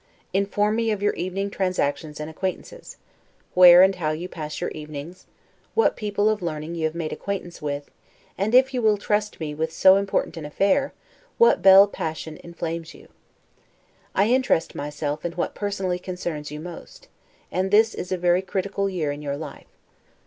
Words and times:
Inform 0.33 0.77
me 0.77 0.89
of 0.89 1.03
your 1.03 1.13
evening 1.13 1.51
transactions 1.51 2.19
and 2.19 2.27
acquaintances; 2.27 2.97
where, 3.53 3.83
and 3.83 3.93
how 3.93 4.09
you 4.09 4.27
pass 4.27 4.59
your 4.59 4.71
evenings; 4.71 5.27
what 5.75 5.95
people 5.95 6.27
of 6.27 6.41
learning 6.41 6.73
you 6.73 6.85
have 6.85 6.95
made 6.95 7.13
acquaintance 7.13 7.61
with; 7.61 7.91
and, 8.35 8.55
if 8.55 8.73
you 8.73 8.81
will 8.81 8.97
trust 8.97 9.39
me 9.39 9.53
with 9.53 9.71
so 9.71 9.97
important 9.97 10.37
an 10.37 10.43
affair, 10.43 10.91
what 11.37 11.61
belle 11.61 11.85
passion 11.87 12.37
inflames 12.37 12.95
you. 12.95 13.09
I 14.15 14.27
interest 14.29 14.73
myself 14.73 15.19
most 15.19 15.33
in 15.33 15.33
what 15.33 15.53
personally 15.53 15.99
concerns 15.99 16.49
you 16.49 16.59
most; 16.59 17.07
and 17.51 17.69
this 17.69 17.93
is 17.93 18.11
a 18.11 18.17
very 18.17 18.41
critical 18.41 18.89
year 18.89 19.11
in 19.11 19.21
your 19.21 19.37
life. 19.37 19.67